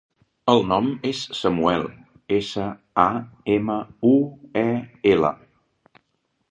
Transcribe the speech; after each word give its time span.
El 0.51 0.63
nom 0.69 0.87
és 1.09 1.19
Samuel: 1.39 1.85
essa, 2.39 2.65
a, 3.05 3.07
ema, 3.59 3.77
u, 4.15 4.17
e, 4.65 4.69
ela. 5.15 5.35